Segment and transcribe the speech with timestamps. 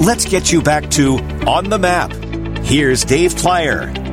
[0.00, 2.12] let's get you back to On the Map.
[2.64, 4.03] Here's Dave Plier.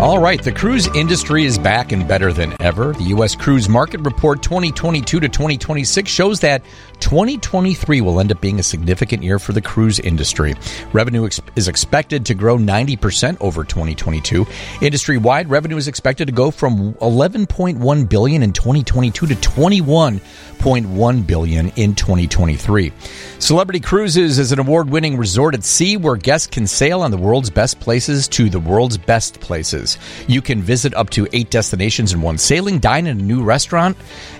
[0.00, 2.94] All right, the cruise industry is back and better than ever.
[2.94, 3.34] The U.S.
[3.34, 6.64] Cruise Market Report 2022 to 2026 shows that
[7.00, 10.54] 2023 will end up being a significant year for the cruise industry.
[10.94, 14.46] Revenue ex- is expected to grow 90% over 2022.
[14.80, 21.94] Industry-wide revenue is expected to go from 11.1 billion in 2022 to 21.1 billion in
[21.94, 22.92] 2023.
[23.38, 27.50] Celebrity Cruises is an award-winning resort at sea where guests can sail on the world's
[27.50, 29.89] best places to the world's best places.
[30.26, 33.96] You can visit up to eight destinations in one sailing, dine in a new restaurant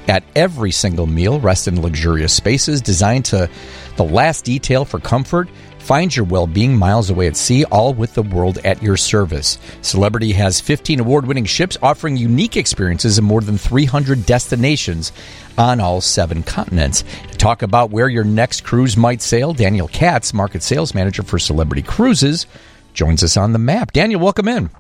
[0.09, 3.49] at every single meal, rest in luxurious spaces designed to
[3.97, 5.49] the last detail for comfort.
[5.81, 9.59] Find your well being miles away at sea, all with the world at your service.
[9.83, 15.11] Celebrity has 15 award winning ships offering unique experiences in more than 300 destinations
[15.59, 17.03] on all seven continents.
[17.33, 21.39] To talk about where your next cruise might sail, Daniel Katz, Market Sales Manager for
[21.39, 22.47] Celebrity Cruises,
[22.93, 23.93] joins us on the map.
[23.93, 24.71] Daniel, welcome in.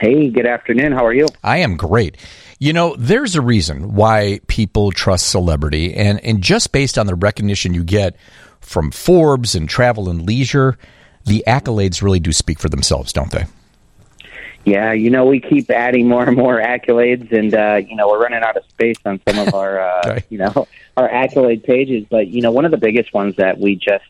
[0.00, 0.92] Hey, good afternoon.
[0.92, 1.26] How are you?
[1.42, 2.16] I am great.
[2.58, 7.14] You know, there's a reason why people trust celebrity, and, and just based on the
[7.14, 8.16] recognition you get
[8.60, 10.76] from Forbes and Travel and Leisure,
[11.24, 13.44] the accolades really do speak for themselves, don't they?
[14.64, 18.22] Yeah, you know, we keep adding more and more accolades, and uh, you know, we're
[18.22, 20.24] running out of space on some of our, uh, okay.
[20.30, 22.06] you know, our accolade pages.
[22.10, 24.04] But you know, one of the biggest ones that we just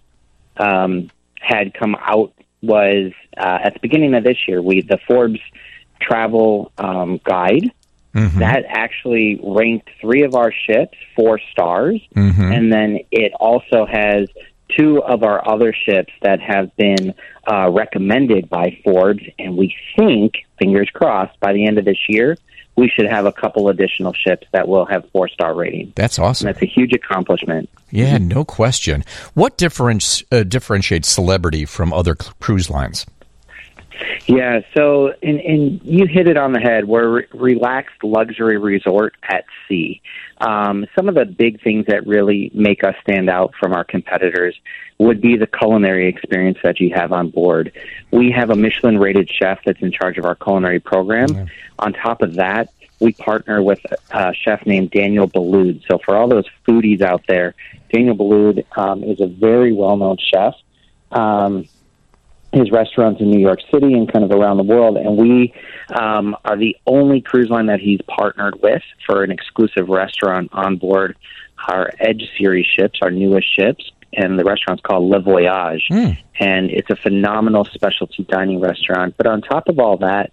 [0.56, 4.62] um, had come out was uh, at the beginning of this year.
[4.62, 5.40] We the Forbes
[6.08, 7.72] travel um, guide.
[8.14, 8.38] Mm-hmm.
[8.38, 12.52] That actually ranked three of our ships four stars, mm-hmm.
[12.52, 14.28] and then it also has
[14.77, 17.14] two of our other ships that have been
[17.50, 22.36] uh, recommended by Forbes, and we think, fingers crossed, by the end of this year,
[22.77, 25.92] we should have a couple additional ships that will have four star rating.
[25.94, 26.48] That's awesome.
[26.48, 27.68] And that's a huge accomplishment.
[27.91, 29.05] Yeah, no question.
[29.34, 33.06] What difference, uh, differentiates Celebrity from other cruise lines?
[34.26, 36.86] Yeah, so and and you hit it on the head.
[36.86, 40.00] We're a relaxed luxury resort at sea.
[40.38, 44.58] Um, some of the big things that really make us stand out from our competitors
[44.98, 47.72] would be the culinary experience that you have on board.
[48.10, 51.48] We have a Michelin rated chef that's in charge of our culinary program.
[51.78, 55.83] On top of that, we partner with a chef named Daniel Boulud.
[55.88, 57.54] So for all those foodies out there,
[57.92, 60.54] Daniel Boulud um, is a very well known chef.
[61.10, 61.68] Um,
[62.54, 64.96] his restaurants in New York City and kind of around the world.
[64.96, 65.52] And we
[65.94, 70.76] um, are the only cruise line that he's partnered with for an exclusive restaurant on
[70.76, 71.16] board
[71.68, 73.90] our Edge series ships, our newest ships.
[74.16, 75.88] And the restaurant's called Le Voyage.
[75.90, 76.16] Mm.
[76.38, 79.16] And it's a phenomenal specialty dining restaurant.
[79.16, 80.30] But on top of all that,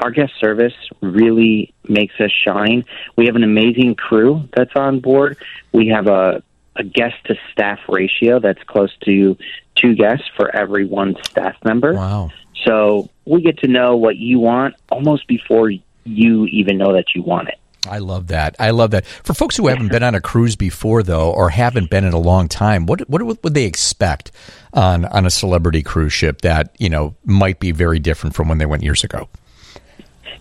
[0.00, 2.84] our guest service really makes us shine.
[3.16, 5.38] We have an amazing crew that's on board.
[5.72, 6.42] We have a
[6.76, 9.36] a guest to staff ratio that's close to
[9.74, 11.94] two guests for every one staff member.
[11.94, 12.30] Wow.
[12.64, 15.70] So we get to know what you want almost before
[16.04, 17.58] you even know that you want it.
[17.88, 18.54] I love that.
[18.60, 19.04] I love that.
[19.06, 22.18] For folks who haven't been on a cruise before, though, or haven't been in a
[22.18, 24.30] long time, what what would they expect
[24.72, 28.58] on on a celebrity cruise ship that you know might be very different from when
[28.58, 29.28] they went years ago?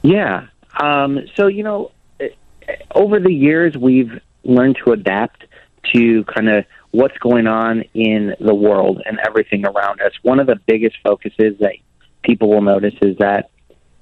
[0.03, 0.47] Yeah.
[0.79, 1.91] Um, so you know,
[2.93, 5.45] over the years, we've learned to adapt
[5.93, 10.11] to kind of what's going on in the world and everything around us.
[10.21, 11.75] One of the biggest focuses that
[12.23, 13.49] people will notice is that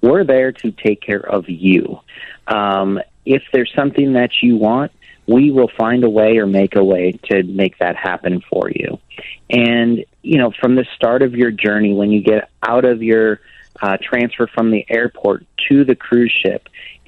[0.01, 1.99] we're there to take care of you.
[2.47, 4.91] Um, if there's something that you want,
[5.27, 8.97] we will find a way or make a way to make that happen for you.
[9.49, 13.39] And, you know, from the start of your journey, when you get out of your
[13.81, 16.67] uh, transfer from the airport to the cruise ship,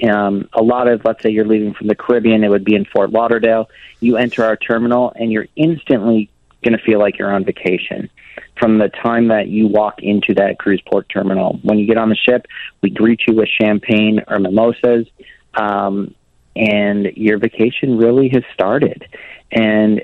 [0.10, 2.86] um, a lot of, let's say you're leaving from the Caribbean, it would be in
[2.86, 3.70] Fort Lauderdale.
[4.00, 6.30] You enter our terminal and you're instantly
[6.64, 8.10] going to feel like you're on vacation
[8.58, 11.60] from the time that you walk into that cruise port terminal.
[11.64, 12.46] When you get on the ship,
[12.82, 15.08] we greet you with champagne or mimosas,
[15.56, 16.14] um,
[16.56, 19.08] and your vacation really has started.
[19.52, 20.02] And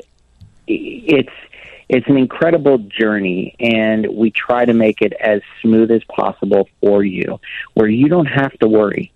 [0.68, 1.30] it's
[1.90, 7.04] it's an incredible journey, and we try to make it as smooth as possible for
[7.04, 7.40] you,
[7.76, 9.12] where you don't have to worry.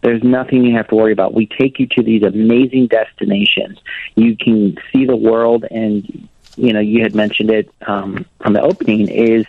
[0.00, 1.34] There's nothing you have to worry about.
[1.34, 3.78] We take you to these amazing destinations.
[4.16, 8.62] You can see the world, and you know you had mentioned it um, on the
[8.62, 9.08] opening.
[9.08, 9.46] Is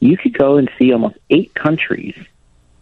[0.00, 2.16] you could go and see almost eight countries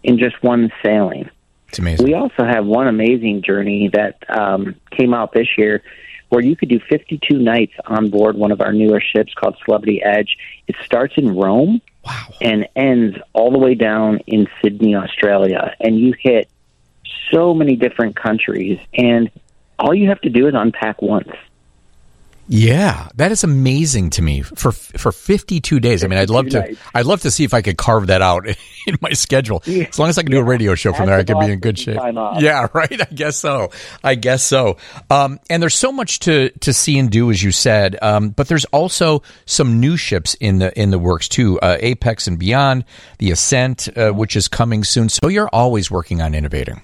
[0.05, 1.29] in just one sailing.
[1.69, 2.07] It's amazing.
[2.07, 5.83] We also have one amazing journey that um, came out this year
[6.35, 10.03] where you could do 52 nights on board one of our newer ships called Celebrity
[10.03, 10.37] Edge.
[10.67, 12.27] It starts in Rome wow.
[12.41, 15.77] and ends all the way down in Sydney, Australia.
[15.79, 16.49] And you hit
[17.33, 19.31] so many different countries, and
[19.79, 21.31] all you have to do is unpack once.
[22.47, 26.05] Yeah, that is amazing to me for for 52 days.
[26.05, 26.77] I mean, I'd love to.
[26.95, 28.47] I'd love to see if I could carve that out
[28.87, 29.63] in my schedule.
[29.65, 29.85] Yeah.
[29.85, 31.61] As long as I can do a radio show from there, I can be in
[31.61, 31.99] good shape.
[32.39, 33.01] Yeah, right.
[33.01, 33.71] I guess so.
[34.03, 34.77] I guess so.
[35.11, 37.97] Um, and there's so much to to see and do, as you said.
[38.03, 41.59] Um, but there's also some new ships in the in the works too.
[41.61, 42.85] Uh, Apex and Beyond,
[43.19, 45.09] the Ascent, uh, which is coming soon.
[45.09, 46.83] So you're always working on innovating.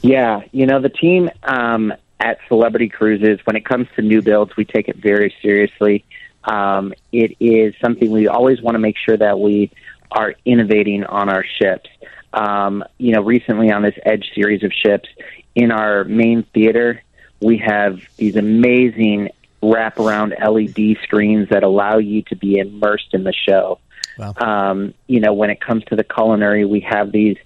[0.00, 4.56] Yeah, you know the team um, at Celebrity Cruises, when it comes to new builds,
[4.56, 6.04] we take it very seriously.
[6.44, 9.70] Um, it is something we always want to make sure that we
[10.10, 11.88] are innovating on our ships.
[12.32, 15.08] Um, you know, recently on this Edge series of ships,
[15.54, 17.02] in our main theater,
[17.40, 19.30] we have these amazing
[19.62, 23.78] wraparound LED screens that allow you to be immersed in the show.
[24.18, 24.34] Wow.
[24.36, 27.36] Um, you know, when it comes to the culinary, we have these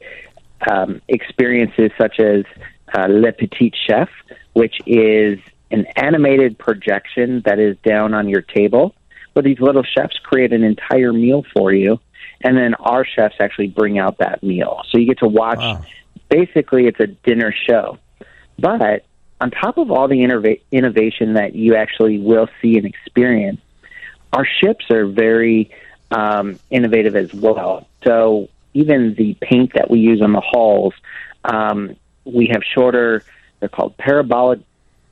[0.70, 2.44] um, experiences such as
[2.94, 4.08] uh, Le Petit Chef,
[4.52, 5.38] which is
[5.70, 8.94] an animated projection that is down on your table,
[9.32, 11.98] where these little chefs create an entire meal for you,
[12.42, 14.82] and then our chefs actually bring out that meal.
[14.90, 15.58] So you get to watch.
[15.58, 15.84] Wow.
[16.28, 17.98] Basically, it's a dinner show,
[18.58, 19.04] but
[19.42, 23.60] on top of all the innova- innovation that you actually will see and experience,
[24.32, 25.70] our ships are very
[26.10, 27.86] um, innovative as well.
[28.04, 30.94] So even the paint that we use on the hulls,
[31.44, 33.22] um, we have shorter
[33.60, 34.60] they're called parabolic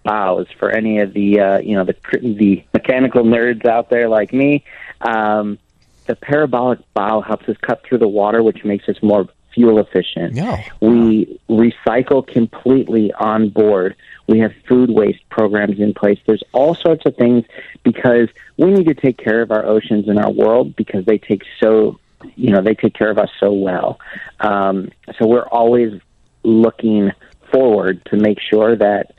[0.03, 4.33] bows for any of the uh, you know the the mechanical nerds out there like
[4.33, 4.65] me.
[5.01, 5.59] Um,
[6.07, 10.35] the parabolic bow helps us cut through the water, which makes us more fuel efficient.
[10.35, 10.65] Yeah.
[10.81, 13.95] We recycle completely on board.
[14.27, 16.19] We have food waste programs in place.
[16.27, 17.45] There's all sorts of things
[17.85, 21.43] because we need to take care of our oceans and our world because they take
[21.61, 22.01] so
[22.35, 24.01] you know they take care of us so well.
[24.41, 26.01] Um, so we're always
[26.43, 27.11] looking
[27.53, 29.15] forward to make sure that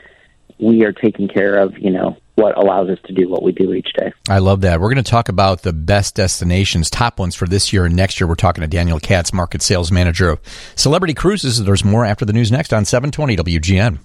[0.59, 3.73] we are taking care of, you know, what allows us to do what we do
[3.73, 4.11] each day.
[4.29, 4.79] I love that.
[4.79, 8.19] We're going to talk about the best destinations, top ones for this year and next
[8.19, 8.27] year.
[8.27, 10.39] We're talking to Daniel Katz, market sales manager of
[10.75, 11.63] Celebrity Cruises.
[11.63, 13.99] There's more after the news next on 720 WGN.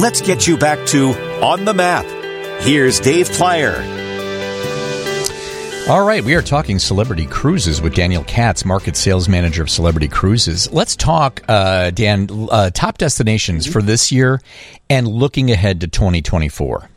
[0.00, 1.10] Let's get you back to
[1.42, 2.04] On the Map.
[2.62, 4.03] Here's Dave Plier.
[5.86, 10.08] All right, we are talking celebrity cruises with Daniel Katz, market sales manager of Celebrity
[10.08, 10.72] Cruises.
[10.72, 14.40] Let's talk, uh, Dan, uh, top destinations for this year
[14.88, 16.88] and looking ahead to 2024.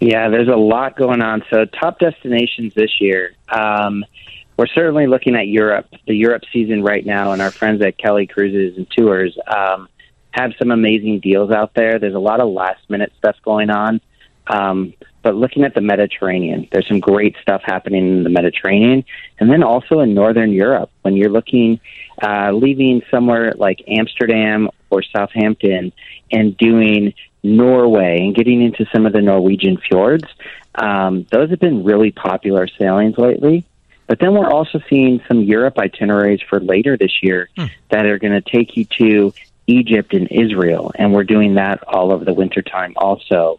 [0.00, 1.44] Yeah, there's a lot going on.
[1.50, 3.32] So, top destinations this year.
[3.48, 4.04] Um,
[4.58, 8.26] we're certainly looking at Europe, the Europe season right now, and our friends at Kelly
[8.26, 9.88] Cruises and Tours um,
[10.32, 11.98] have some amazing deals out there.
[11.98, 14.02] There's a lot of last minute stuff going on.
[14.46, 19.04] Um, but looking at the Mediterranean, there's some great stuff happening in the Mediterranean,
[19.40, 20.90] and then also in Northern Europe.
[21.02, 21.80] When you're looking,
[22.22, 25.92] uh, leaving somewhere like Amsterdam or Southampton
[26.30, 27.12] and doing
[27.42, 30.28] Norway and getting into some of the Norwegian fjords,
[30.76, 33.64] um, those have been really popular sailings lately.
[34.06, 37.64] But then we're also seeing some Europe itineraries for later this year hmm.
[37.88, 39.34] that are going to take you to
[39.66, 43.58] Egypt and Israel, and we're doing that all over the wintertime also.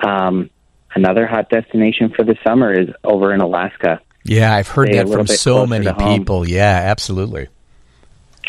[0.00, 0.50] Um,
[0.94, 4.00] another hot destination for the summer is over in Alaska.
[4.24, 6.46] Yeah, I've heard Stay that from so many people.
[6.46, 7.48] Yeah, absolutely.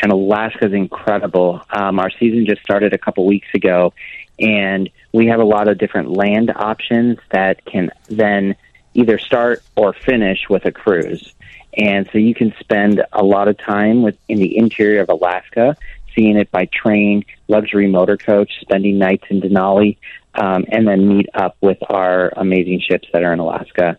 [0.02, 1.62] And Alaska's incredible.
[1.70, 3.92] Um, our season just started a couple weeks ago,
[4.38, 8.56] and we have a lot of different land options that can then
[8.94, 11.34] either start or finish with a cruise.
[11.76, 15.76] And so you can spend a lot of time with in the interior of Alaska,
[16.14, 19.96] seeing it by train, luxury motor coach, spending nights in Denali,
[20.34, 23.98] um, and then meet up with our amazing ships that are in Alaska.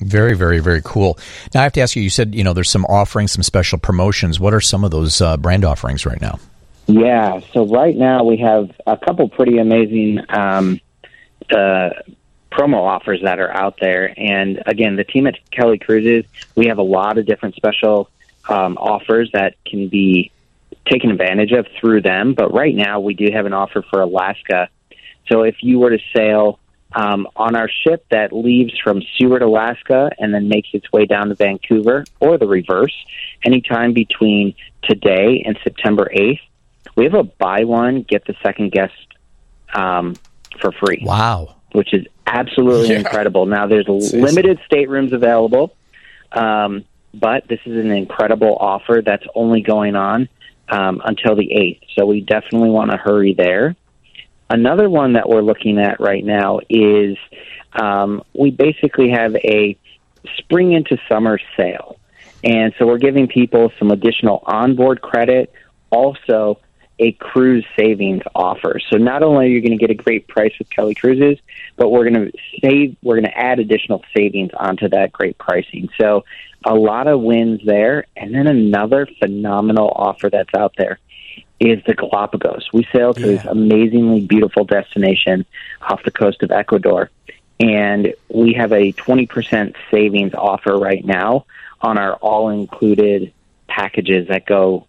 [0.00, 1.18] Very, very, very cool.
[1.54, 2.02] Now I have to ask you.
[2.02, 4.38] You said you know there's some offerings, some special promotions.
[4.38, 6.38] What are some of those uh, brand offerings right now?
[6.86, 10.80] Yeah, so right now we have a couple pretty amazing um,
[11.50, 11.90] uh,
[12.50, 14.14] promo offers that are out there.
[14.16, 16.24] And again, the team at Kelly Cruises,
[16.54, 18.08] we have a lot of different special
[18.48, 20.30] um, offers that can be
[20.86, 22.34] taken advantage of through them.
[22.34, 24.68] But right now, we do have an offer for Alaska
[25.28, 26.58] so if you were to sail
[26.94, 31.28] um, on our ship that leaves from Seward, Alaska, and then makes its way down
[31.28, 32.94] to Vancouver, or the reverse,
[33.44, 36.40] anytime between today and September 8th,
[36.96, 38.94] we have a buy one, get the second guest
[39.74, 40.16] um,
[40.60, 41.02] for free.
[41.04, 41.56] Wow.
[41.72, 43.00] Which is absolutely yeah.
[43.00, 43.46] incredible.
[43.46, 45.76] Now, there's limited staterooms available,
[46.32, 50.28] um, but this is an incredible offer that's only going on
[50.70, 51.80] um, until the 8th.
[51.96, 53.76] So we definitely want to hurry there.
[54.50, 57.16] Another one that we're looking at right now is
[57.72, 59.76] um, we basically have a
[60.38, 61.98] spring into summer sale.
[62.44, 65.52] And so we're giving people some additional onboard credit,
[65.90, 66.60] also
[66.98, 68.80] a cruise savings offer.
[68.90, 71.38] So not only are you going to get a great price with Kelly Cruises,
[71.76, 75.88] but we're going to save, we're going to add additional savings onto that great pricing.
[76.00, 76.24] So
[76.64, 78.06] a lot of wins there.
[78.16, 80.98] And then another phenomenal offer that's out there
[81.60, 82.68] is the Galapagos.
[82.72, 83.26] We sail to yeah.
[83.26, 85.44] this amazingly beautiful destination
[85.82, 87.10] off the coast of Ecuador.
[87.60, 91.46] And we have a 20% savings offer right now
[91.80, 93.32] on our all included
[93.66, 94.86] packages that go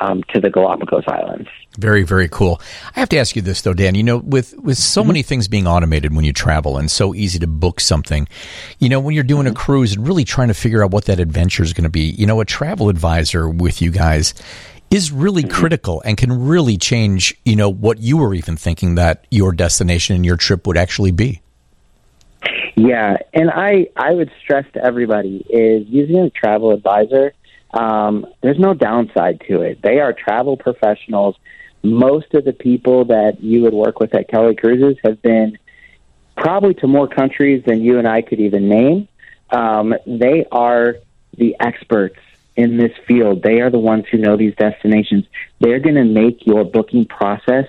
[0.00, 1.48] um, to the Galapagos Islands.
[1.78, 2.60] Very, very cool.
[2.94, 3.94] I have to ask you this though, Dan.
[3.94, 5.08] You know, with with so mm-hmm.
[5.08, 8.28] many things being automated when you travel and so easy to book something,
[8.78, 9.52] you know, when you're doing mm-hmm.
[9.52, 12.10] a cruise and really trying to figure out what that adventure is going to be,
[12.10, 14.34] you know, a travel advisor with you guys
[14.90, 15.52] is really mm-hmm.
[15.52, 20.14] critical and can really change, you know, what you were even thinking that your destination
[20.14, 21.40] and your trip would actually be.
[22.74, 27.32] Yeah, and I I would stress to everybody is using a travel advisor.
[27.72, 29.80] Um, there's no downside to it.
[29.82, 31.36] They are travel professionals.
[31.82, 35.58] Most of the people that you would work with at Kelly Cruises have been
[36.36, 39.08] probably to more countries than you and I could even name.
[39.50, 40.96] Um, they are
[41.36, 42.18] the experts
[42.56, 43.42] in this field.
[43.42, 45.26] They are the ones who know these destinations.
[45.60, 47.66] They're going to make your booking process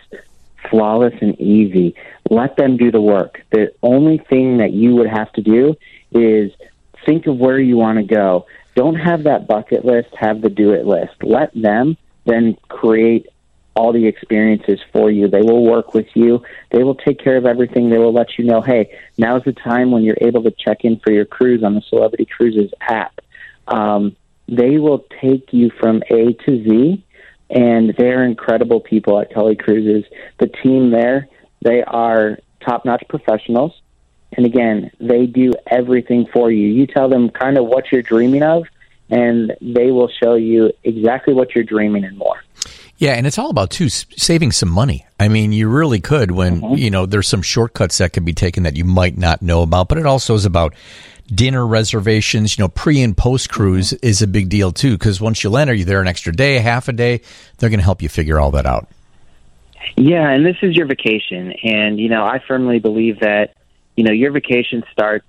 [0.69, 1.95] flawless and easy.
[2.29, 3.41] Let them do the work.
[3.51, 5.75] The only thing that you would have to do
[6.12, 6.51] is
[7.05, 8.45] think of where you want to go.
[8.75, 11.13] Don't have that bucket list, have the do it list.
[11.22, 13.27] Let them then create
[13.75, 15.27] all the experiences for you.
[15.27, 16.44] They will work with you.
[16.70, 17.89] They will take care of everything.
[17.89, 21.00] They will let you know, hey, now's the time when you're able to check in
[21.00, 23.20] for your cruise on the Celebrity Cruises app.
[23.68, 24.15] Um,
[24.48, 27.03] they will take you from A to Z
[27.50, 30.10] and they're incredible people at Kelly Cruises.
[30.39, 31.27] The team there,
[31.62, 33.74] they are top notch professionals.
[34.36, 36.68] And again, they do everything for you.
[36.68, 38.63] You tell them kind of what you're dreaming of,
[39.10, 42.44] and they will show you exactly what you're dreaming and more.
[42.98, 45.06] Yeah, and it's all about too saving some money.
[45.20, 46.75] I mean, you really could when mm-hmm.
[46.75, 49.90] you know there's some shortcuts that can be taken that you might not know about,
[49.90, 50.74] but it also is about
[51.28, 54.98] dinner reservations, you know, pre and post cruise is a big deal too.
[54.98, 57.22] Because once you land, are you there an extra day, half a day?
[57.58, 58.88] They're going to help you figure all that out.
[59.96, 63.54] Yeah, and this is your vacation, and you know, I firmly believe that
[63.96, 65.28] you know your vacation starts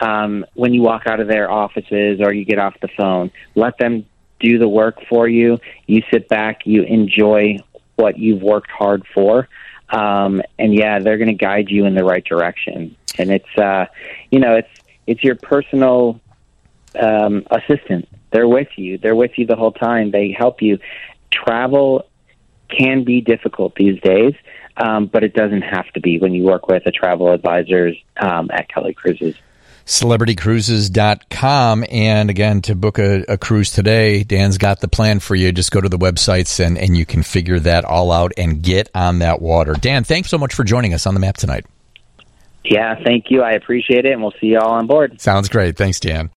[0.00, 3.30] um, when you walk out of their offices or you get off the phone.
[3.54, 4.06] Let them
[4.40, 5.58] do the work for you.
[5.86, 7.58] You sit back, you enjoy
[7.96, 9.48] what you've worked hard for.
[9.88, 12.96] Um, and yeah, they're going to guide you in the right direction.
[13.18, 13.86] And it's, uh,
[14.30, 14.68] you know, it's
[15.06, 16.20] it's your personal
[16.98, 18.08] um, assistant.
[18.32, 18.98] They're with you.
[18.98, 20.10] They're with you the whole time.
[20.10, 20.78] They help you.
[21.30, 22.06] Travel
[22.68, 24.34] can be difficult these days,
[24.76, 28.50] um, but it doesn't have to be when you work with a travel advisors um,
[28.52, 29.34] at Kelly Cruises.
[29.86, 31.84] CelebrityCruises.com.
[31.90, 35.52] And again, to book a, a, cruise today, Dan's got the plan for you.
[35.52, 38.90] Just go to the websites and, and you can figure that all out and get
[38.94, 39.74] on that water.
[39.74, 41.66] Dan, thanks so much for joining us on the map tonight.
[42.64, 43.42] Yeah, thank you.
[43.42, 45.20] I appreciate it, and we'll see you all on board.
[45.20, 45.76] Sounds great.
[45.76, 46.30] Thanks, Dan.